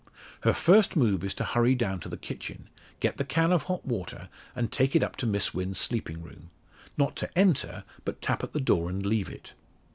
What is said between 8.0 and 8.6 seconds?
but tap at the